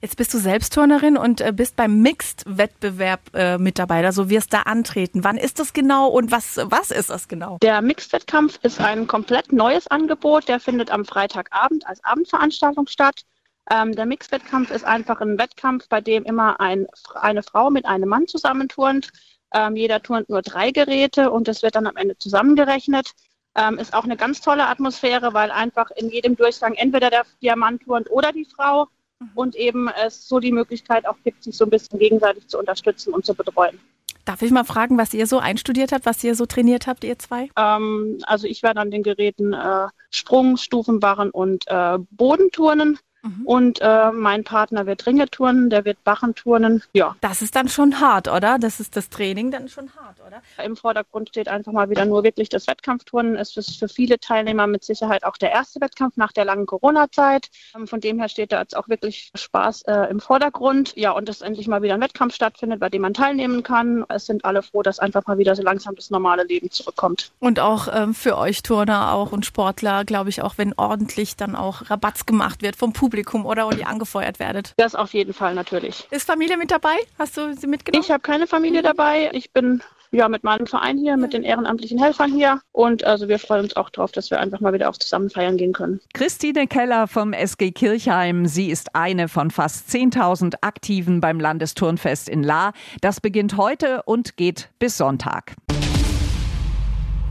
Jetzt 0.00 0.16
bist 0.16 0.34
du 0.34 0.38
selbst 0.38 0.74
Turnerin 0.74 1.16
und 1.16 1.40
äh, 1.40 1.52
bist 1.52 1.76
beim 1.76 2.02
Mixed-Wettbewerb 2.02 3.20
äh, 3.34 3.58
mit 3.58 3.78
dabei, 3.78 4.04
also 4.04 4.28
wirst 4.28 4.52
da 4.52 4.62
antreten. 4.62 5.22
Wann 5.22 5.36
ist 5.36 5.60
das 5.60 5.72
genau 5.72 6.08
und 6.08 6.30
was, 6.30 6.58
was 6.64 6.90
ist 6.90 7.10
das 7.10 7.28
genau? 7.28 7.58
Der 7.62 7.80
Mixed-Wettkampf 7.80 8.58
ist 8.62 8.80
ein 8.80 9.06
komplett 9.06 9.52
neues 9.52 9.86
Angebot, 9.86 10.48
der 10.48 10.58
findet 10.58 10.90
am 10.90 11.04
Freitagabend 11.04 11.86
als 11.86 12.02
Abendveranstaltung 12.02 12.88
statt. 12.88 13.22
Ähm, 13.70 13.94
der 13.94 14.06
Mixed-Wettkampf 14.06 14.72
ist 14.72 14.84
einfach 14.84 15.20
ein 15.20 15.38
Wettkampf, 15.38 15.88
bei 15.88 16.00
dem 16.00 16.24
immer 16.24 16.58
ein, 16.58 16.88
eine 17.14 17.44
Frau 17.44 17.70
mit 17.70 17.86
einem 17.86 18.08
Mann 18.08 18.26
zusammenturnt. 18.26 19.10
Ähm, 19.54 19.76
jeder 19.76 20.02
turnt 20.02 20.28
nur 20.28 20.42
drei 20.42 20.70
Geräte 20.70 21.30
und 21.30 21.48
das 21.48 21.62
wird 21.62 21.74
dann 21.74 21.86
am 21.86 21.96
Ende 21.96 22.16
zusammengerechnet. 22.18 23.12
Ähm, 23.54 23.78
ist 23.78 23.94
auch 23.94 24.04
eine 24.04 24.16
ganz 24.16 24.40
tolle 24.40 24.66
Atmosphäre, 24.66 25.34
weil 25.34 25.50
einfach 25.50 25.90
in 25.90 26.08
jedem 26.08 26.36
Durchgang 26.36 26.74
entweder 26.74 27.10
der 27.10 27.24
Diamant 27.42 27.82
turnt 27.82 28.10
oder 28.10 28.32
die 28.32 28.46
Frau 28.46 28.88
mhm. 29.20 29.30
und 29.34 29.56
eben 29.56 29.88
es 29.88 30.26
so 30.26 30.40
die 30.40 30.52
Möglichkeit 30.52 31.06
auch 31.06 31.16
gibt, 31.22 31.44
sich 31.44 31.56
so 31.56 31.64
ein 31.64 31.70
bisschen 31.70 31.98
gegenseitig 31.98 32.48
zu 32.48 32.58
unterstützen 32.58 33.12
und 33.12 33.26
zu 33.26 33.34
betreuen. 33.34 33.78
Darf 34.24 34.40
ich 34.40 34.52
mal 34.52 34.64
fragen, 34.64 34.98
was 34.98 35.12
ihr 35.14 35.26
so 35.26 35.38
einstudiert 35.38 35.92
habt, 35.92 36.06
was 36.06 36.22
ihr 36.22 36.34
so 36.34 36.46
trainiert 36.46 36.86
habt, 36.86 37.02
ihr 37.04 37.18
zwei? 37.18 37.50
Ähm, 37.56 38.18
also 38.22 38.46
ich 38.46 38.62
werde 38.62 38.80
an 38.80 38.90
den 38.90 39.02
Geräten 39.02 39.52
äh, 39.52 39.88
Sprung, 40.10 40.56
Stufenbarren 40.56 41.30
und 41.30 41.64
äh, 41.66 41.98
Bodenturnen. 42.10 42.98
Mhm. 43.22 43.46
Und 43.46 43.78
äh, 43.80 44.10
mein 44.10 44.42
Partner 44.42 44.86
wird 44.86 45.06
Ringeturnen, 45.06 45.70
der 45.70 45.84
wird 45.84 46.02
Bachenturnen. 46.02 46.82
Ja. 46.92 47.16
Das 47.20 47.40
ist 47.40 47.54
dann 47.54 47.68
schon 47.68 48.00
hart, 48.00 48.28
oder? 48.28 48.58
Das 48.58 48.80
ist 48.80 48.96
das 48.96 49.10
Training 49.10 49.50
dann 49.52 49.68
schon 49.68 49.90
hart, 49.94 50.16
oder? 50.26 50.42
Im 50.64 50.76
Vordergrund 50.76 51.28
steht 51.28 51.48
einfach 51.48 51.72
mal 51.72 51.88
wieder 51.88 52.04
nur 52.04 52.24
wirklich 52.24 52.48
das 52.48 52.66
Wettkampfturnen. 52.66 53.36
Es 53.36 53.56
ist 53.56 53.78
für 53.78 53.88
viele 53.88 54.18
Teilnehmer 54.18 54.66
mit 54.66 54.82
Sicherheit 54.82 55.24
auch 55.24 55.36
der 55.36 55.52
erste 55.52 55.80
Wettkampf 55.80 56.16
nach 56.16 56.32
der 56.32 56.44
langen 56.44 56.66
Corona-Zeit. 56.66 57.48
Ähm, 57.76 57.86
von 57.86 58.00
dem 58.00 58.18
her 58.18 58.28
steht 58.28 58.50
da 58.50 58.60
jetzt 58.60 58.76
auch 58.76 58.88
wirklich 58.88 59.30
Spaß 59.34 59.82
äh, 59.82 60.10
im 60.10 60.18
Vordergrund. 60.18 60.94
Ja, 60.96 61.12
und 61.12 61.28
dass 61.28 61.42
endlich 61.42 61.68
mal 61.68 61.82
wieder 61.82 61.94
ein 61.94 62.00
Wettkampf 62.00 62.34
stattfindet, 62.34 62.80
bei 62.80 62.88
dem 62.88 63.02
man 63.02 63.14
teilnehmen 63.14 63.62
kann. 63.62 64.04
Es 64.08 64.26
sind 64.26 64.44
alle 64.44 64.62
froh, 64.62 64.82
dass 64.82 64.98
einfach 64.98 65.26
mal 65.28 65.38
wieder 65.38 65.54
so 65.54 65.62
langsam 65.62 65.94
das 65.94 66.10
normale 66.10 66.42
Leben 66.42 66.70
zurückkommt. 66.70 67.30
Und 67.38 67.60
auch 67.60 67.86
ähm, 67.92 68.14
für 68.14 68.36
euch 68.36 68.62
Turner 68.62 69.12
auch 69.12 69.30
und 69.30 69.46
Sportler, 69.46 70.04
glaube 70.04 70.30
ich, 70.30 70.42
auch 70.42 70.58
wenn 70.58 70.72
ordentlich 70.76 71.36
dann 71.36 71.54
auch 71.54 71.88
Rabatz 71.88 72.26
gemacht 72.26 72.62
wird 72.62 72.74
vom 72.74 72.92
Publikum 72.92 73.11
Publikum 73.12 73.44
oder 73.44 73.66
und 73.66 73.78
ihr 73.78 73.86
angefeuert 73.86 74.38
werdet? 74.38 74.72
Das 74.78 74.94
auf 74.94 75.12
jeden 75.12 75.34
Fall 75.34 75.54
natürlich. 75.54 76.06
Ist 76.10 76.26
Familie 76.26 76.56
mit 76.56 76.70
dabei? 76.70 76.96
Hast 77.18 77.36
du 77.36 77.54
sie 77.54 77.66
mitgenommen? 77.66 78.02
Ich 78.02 78.10
habe 78.10 78.22
keine 78.22 78.46
Familie 78.46 78.80
dabei. 78.80 79.28
Ich 79.34 79.52
bin 79.52 79.82
ja, 80.12 80.28
mit 80.30 80.44
meinem 80.44 80.66
Verein 80.66 80.96
hier, 80.96 81.18
mit 81.18 81.34
den 81.34 81.42
ehrenamtlichen 81.42 81.98
Helfern 81.98 82.32
hier. 82.32 82.60
Und 82.72 83.04
also 83.04 83.28
wir 83.28 83.38
freuen 83.38 83.64
uns 83.64 83.76
auch 83.76 83.90
darauf, 83.90 84.12
dass 84.12 84.30
wir 84.30 84.40
einfach 84.40 84.60
mal 84.60 84.72
wieder 84.72 84.88
auch 84.88 84.96
zusammen 84.96 85.28
feiern 85.28 85.58
gehen 85.58 85.74
können. 85.74 86.00
Christine 86.14 86.66
Keller 86.66 87.06
vom 87.06 87.34
SG 87.34 87.70
Kirchheim. 87.72 88.46
Sie 88.46 88.70
ist 88.70 88.94
eine 88.94 89.28
von 89.28 89.50
fast 89.50 89.90
10.000 89.90 90.56
Aktiven 90.62 91.20
beim 91.20 91.38
Landesturnfest 91.38 92.30
in 92.30 92.42
La. 92.42 92.72
Das 93.02 93.20
beginnt 93.20 93.58
heute 93.58 94.02
und 94.04 94.38
geht 94.38 94.70
bis 94.78 94.96
Sonntag. 94.96 95.54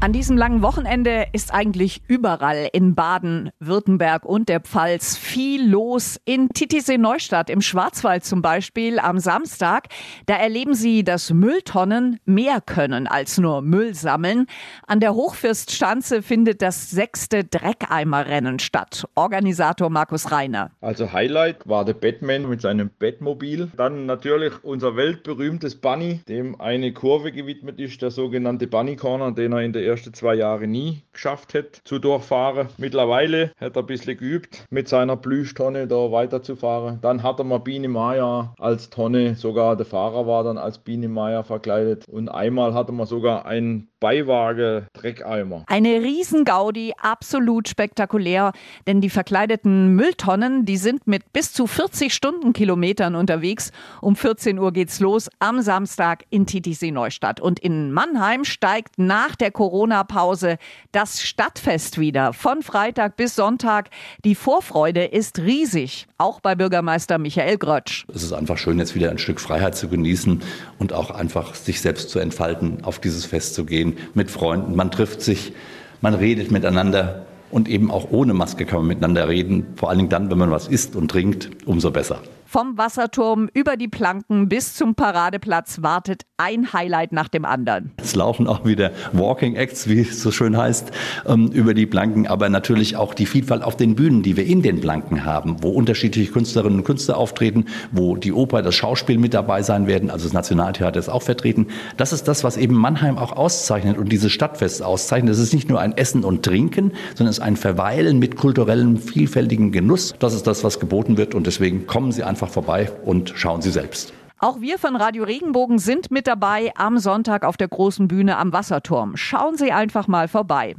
An 0.03 0.13
diesem 0.13 0.36
langen 0.36 0.63
Wochenende 0.63 1.27
ist 1.31 1.53
eigentlich 1.53 2.01
überall 2.08 2.70
in 2.74 2.96
Baden, 2.96 3.51
Württemberg 3.60 4.25
und 4.25 4.50
der 4.50 4.60
Pfalz 4.60 5.15
viel 5.15 5.70
los. 5.70 6.20
In 6.25 6.50
Titisee 6.50 6.98
Neustadt 6.98 7.51
im 7.51 7.62
Schwarzwald 7.62 8.25
zum 8.25 8.41
Beispiel 8.41 8.98
am 8.98 9.20
Samstag. 9.20 9.89
Da 10.25 10.38
erleben 10.38 10.74
Sie, 10.74 11.03
dass 11.03 11.31
Mülltonnen 11.31 12.20
mehr 12.25 12.62
können 12.62 13.05
als 13.05 13.38
nur 13.38 13.62
Müll 13.62 13.93
sammeln. 13.93 14.48
An 14.88 15.01
der 15.01 15.13
Hochfürststanze 15.13 16.24
findet 16.24 16.63
das 16.63 16.89
sechste 16.89 17.43
Dreckeimerrennen 17.43 18.58
statt. 18.58 19.08
Organisator 19.13 19.91
Markus 19.91 20.31
Reiner. 20.31 20.72
Also 20.81 21.13
Highlight 21.13 21.70
war 21.70 21.86
der 21.86 21.93
Batman 21.93 22.50
mit 22.50 22.62
seinem 22.62 22.89
Bettmobil. 22.89 23.70
Dann 23.77 24.08
natürlich 24.08 24.53
unser 24.63 24.96
weltberühmtes 24.96 25.75
Bunny, 25.75 26.22
dem 26.27 26.60
eine 26.60 26.91
Kurve 26.91 27.31
gewidmet 27.31 27.79
ist, 27.79 28.01
der 28.01 28.10
sogenannte 28.10 28.65
Bunny 28.65 28.96
Corner, 28.96 29.31
den 29.31 29.53
er 29.53 29.62
in 29.62 29.74
der 29.74 29.90
ersten 29.91 30.13
zwei 30.13 30.36
Jahre 30.36 30.67
nie 30.67 31.03
geschafft 31.13 31.53
hätte 31.53 31.83
zu 31.83 32.00
durchfahren. 32.00 32.69
Mittlerweile 32.77 33.51
hat 33.60 33.75
er 33.75 33.83
ein 33.83 33.86
bisschen 33.86 34.17
geübt, 34.17 34.65
mit 34.69 34.88
seiner 34.88 35.17
Plüschtonne 35.17 35.88
da 35.88 36.12
weiterzufahren. 36.12 37.00
Dann 37.01 37.24
hat 37.24 37.39
er 37.39 37.43
mal 37.43 37.60
Biene 37.60 37.89
Maya 37.89 38.53
als 38.57 38.89
Tonne, 38.89 39.36
sogar 39.36 39.75
der 39.75 39.86
Fahrer 39.86 40.25
war 40.27 40.43
dann 40.43 40.57
als 40.57 40.77
Biene 40.77 41.10
Maya 41.10 41.43
verkleidet. 41.43 42.05
Und 42.07 42.29
einmal 42.29 42.74
hatte 42.74 42.91
man 42.91 43.05
sogar 43.05 43.45
einen 43.45 43.89
Beiwagen 44.00 44.88
Dreckeimer. 44.93 45.63
Eine 45.67 46.01
Riesengaudi, 46.01 46.93
absolut 47.00 47.67
spektakulär, 47.67 48.51
denn 48.88 49.00
die 49.00 49.12
verkleideten 49.12 49.93
Mülltonnen, 49.95 50.65
die 50.65 50.77
sind 50.77 51.05
mit 51.05 51.31
bis 51.33 51.53
zu 51.53 51.67
40 51.67 52.13
Stundenkilometern 52.13 53.15
unterwegs. 53.15 53.71
Um 54.01 54.15
14 54.15 54.57
Uhr 54.57 54.74
geht's 54.74 55.00
los 55.00 55.29
am 55.38 55.62
Samstag 55.62 56.25
in 56.31 56.48
Titisee 56.48 56.91
Neustadt. 56.91 57.39
Und 57.39 57.60
in 57.60 57.91
Mannheim 57.91 58.43
steigt 58.43 58.98
nach 58.98 59.36
der 59.36 59.51
Corona-Pause 59.81 60.57
das 60.91 61.21
Stadtfest 61.21 62.00
wieder. 62.00 62.33
Von 62.33 62.61
Freitag 62.61 63.17
bis 63.17 63.35
Sonntag. 63.35 63.89
Die 64.23 64.35
Vorfreude 64.35 65.05
ist 65.05 65.39
riesig, 65.39 66.05
auch 66.19 66.39
bei 66.39 66.53
Bürgermeister 66.53 67.17
Michael 67.17 67.57
Grötsch. 67.57 68.05
Es 68.13 68.21
ist 68.21 68.31
einfach 68.33 68.59
schön, 68.59 68.77
jetzt 68.77 68.93
wieder 68.93 69.09
ein 69.09 69.17
Stück 69.17 69.41
Freiheit 69.41 69.75
zu 69.75 69.88
genießen 69.88 70.43
und 70.77 70.93
auch 70.93 71.09
einfach 71.09 71.55
sich 71.55 71.81
selbst 71.81 72.11
zu 72.11 72.19
entfalten, 72.19 72.83
auf 72.83 73.00
dieses 73.00 73.25
Fest 73.25 73.55
zu 73.55 73.65
gehen 73.65 73.97
mit 74.13 74.29
Freunden. 74.29 74.75
Man 74.75 74.91
trifft 74.91 75.23
sich, 75.23 75.53
man 76.01 76.13
redet 76.13 76.51
miteinander 76.51 77.25
und 77.50 77.67
eben 77.67 77.89
auch 77.89 78.11
ohne 78.11 78.35
Maske 78.35 78.67
kann 78.67 78.79
man 78.79 78.88
miteinander 78.88 79.27
reden. 79.27 79.73
Vor 79.77 79.89
allen 79.89 79.97
Dingen 79.97 80.09
dann, 80.09 80.29
wenn 80.29 80.38
man 80.38 80.51
was 80.51 80.67
isst 80.67 80.95
und 80.95 81.09
trinkt, 81.09 81.50
umso 81.65 81.89
besser. 81.89 82.21
Vom 82.51 82.77
Wasserturm 82.77 83.48
über 83.53 83.77
die 83.77 83.88
Planken 83.88 84.50
bis 84.50 84.74
zum 84.75 84.93
Paradeplatz 84.93 85.84
wartet 85.84 86.24
ein 86.36 86.74
Highlight 86.74 87.13
nach 87.13 87.29
dem 87.29 87.46
anderen. 87.46 87.91
Es 87.96 88.13
laufen 88.13 88.46
auch 88.46 88.65
wieder 88.65 88.91
Walking 89.13 89.55
Acts, 89.55 89.88
wie 89.88 90.01
es 90.01 90.22
so 90.22 90.31
schön 90.31 90.58
heißt, 90.58 90.91
ähm, 91.27 91.48
über 91.53 91.74
die 91.74 91.86
Planken, 91.86 92.27
aber 92.27 92.50
natürlich 92.50 92.98
auch 92.98 93.13
die 93.13 93.25
Vielfalt 93.25 93.63
auf 93.63 93.77
den 93.77 93.96
Bühnen, 93.96 94.22
die 94.22 94.36
wir 94.36 94.46
in 94.46 94.63
den 94.63 94.81
Planken 94.81 95.24
haben, 95.24 95.63
wo 95.63 95.70
unterschiedliche 95.70 96.29
Künstlerinnen 96.29 96.79
und 96.79 96.84
Künstler 96.84 97.15
auftreten, 97.15 97.67
wo 97.93 98.17
die 98.17 98.34
Oper, 98.34 98.62
das 98.62 98.75
Schauspiel 98.75 99.17
mit 99.17 99.34
dabei 99.34 99.63
sein 99.63 99.88
werden, 99.88 100.10
also 100.10 100.25
das 100.25 100.34
Nationaltheater 100.34 101.00
ist 101.00 101.08
auch 101.08 101.24
vertreten. 101.24 101.67
Das 101.96 102.12
ist 102.12 102.27
das, 102.27 102.43
was 102.43 102.58
eben 102.58 102.75
Mannheim 102.75 103.17
auch 103.17 103.31
auszeichnet 103.31 103.98
und 103.98 104.12
dieses 104.12 104.29
Stadtfest 104.34 104.84
auszeichnet. 104.84 105.31
Das 105.31 105.39
ist 105.39 105.53
nicht 105.53 105.70
nur 105.70 105.79
ein 105.79 105.96
Essen 105.96 106.25
und 106.25 106.43
Trinken, 106.43 106.91
sondern 107.15 107.29
es 107.29 107.38
ist 107.38 107.43
ein 107.46 107.55
Verweilen 107.55 108.20
mit 108.20 108.36
kulturellem, 108.36 108.98
vielfältigen 108.98 109.72
Genuss. 109.72 110.15
Das 110.20 110.34
ist 110.34 110.48
das, 110.48 110.65
was 110.65 110.81
geboten 110.81 111.15
wird 111.15 111.34
und 111.34 111.48
deswegen 111.48 111.88
kommen 111.88 112.12
Sie 112.12 112.25
einfach 112.25 112.40
einfach 112.41 112.53
vorbei 112.53 112.91
und 113.05 113.33
schauen 113.36 113.62
Sie 113.62 113.71
selbst. 113.71 114.13
Auch 114.43 114.60
wir 114.60 114.79
von 114.79 114.95
Radio 114.95 115.24
Regenbogen 115.24 115.77
sind 115.77 116.10
mit 116.10 116.25
dabei 116.25 116.71
am 116.75 116.98
Sonntag 116.98 117.45
auf 117.45 117.57
der 117.57 117.67
großen 117.67 118.07
Bühne 118.07 118.38
am 118.38 118.51
Wasserturm. 118.51 119.15
Schauen 119.15 119.55
Sie 119.55 119.71
einfach 119.71 120.07
mal 120.07 120.27
vorbei. 120.27 120.74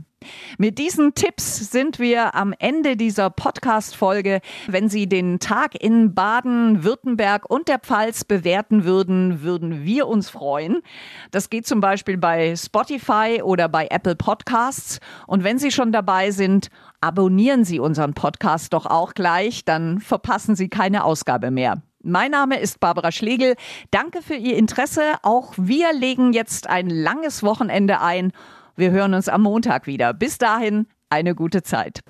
Mit 0.59 0.78
diesen 0.78 1.14
Tipps 1.14 1.71
sind 1.71 2.00
wir 2.00 2.35
am 2.35 2.54
Ende 2.59 2.97
dieser 2.97 3.31
Podcast-Folge. 3.31 4.40
Wenn 4.66 4.88
Sie 4.88 5.09
den 5.09 5.38
Tag 5.38 5.81
in 5.81 6.12
Baden, 6.12 6.83
Württemberg 6.83 7.49
und 7.49 7.69
der 7.69 7.78
Pfalz 7.78 8.25
bewerten 8.25 8.83
würden, 8.83 9.42
würden 9.42 9.85
wir 9.85 10.09
uns 10.09 10.28
freuen. 10.28 10.83
Das 11.31 11.49
geht 11.49 11.64
zum 11.64 11.81
Beispiel 11.81 12.19
bei 12.19 12.57
Spotify 12.57 13.42
oder 13.45 13.69
bei 13.69 13.87
Apple 13.92 14.16
Podcasts. 14.16 14.99
Und 15.28 15.45
wenn 15.45 15.59
Sie 15.59 15.71
schon 15.71 15.92
dabei 15.92 16.33
sind, 16.33 16.69
abonnieren 17.00 17.64
Sie 17.64 17.78
unseren 17.78 18.14
Podcast 18.14 18.73
doch 18.73 18.87
auch 18.87 19.14
gleich, 19.14 19.64
dann 19.64 20.00
verpassen 20.00 20.57
Sie 20.57 20.69
keine 20.69 21.04
Ausgabe 21.04 21.52
mehr. 21.52 21.81
Mein 22.04 22.32
Name 22.32 22.59
ist 22.59 22.80
Barbara 22.80 23.12
Schlegel. 23.12 23.54
Danke 23.92 24.23
für 24.23 24.35
Ihr 24.35 24.56
Interesse. 24.56 25.02
Auch 25.23 25.54
wir 25.56 25.92
legen 25.92 26.32
jetzt 26.32 26.68
ein 26.68 26.90
langes 26.90 27.44
Wochenende 27.44 28.00
ein. 28.00 28.32
Wir 28.75 28.90
hören 28.90 29.14
uns 29.14 29.28
am 29.28 29.42
Montag 29.42 29.87
wieder. 29.87 30.12
Bis 30.12 30.38
dahin 30.38 30.87
eine 31.11 31.37
gute 31.37 31.62
Zeit. 31.62 32.00